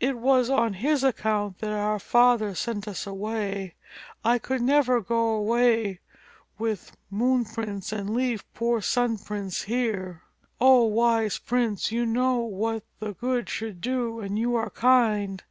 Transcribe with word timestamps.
"It 0.00 0.18
was 0.18 0.50
on 0.50 0.72
his 0.74 1.04
account 1.04 1.58
that 1.60 1.70
our 1.70 2.00
father 2.00 2.56
sent 2.56 2.88
us 2.88 3.06
away. 3.06 3.74
I 4.24 4.36
could 4.40 4.62
never 4.62 5.00
go 5.00 5.28
away 5.28 6.00
with 6.58 6.96
Moon 7.08 7.44
Prince 7.44 7.92
and 7.92 8.12
leave 8.12 8.44
poor 8.52 8.80
Sun 8.82 9.18
Prince 9.18 9.62
here." 9.70 10.22
"O 10.60 10.86
Wise 10.86 11.38
Prince, 11.38 11.92
you 11.92 12.04
know 12.04 12.38
what 12.38 12.82
the 12.98 13.12
good 13.14 13.48
should 13.48 13.80
do 13.80 14.18
and 14.18 14.36
you 14.40 14.56
are 14.56 14.70
kind. 14.70 15.44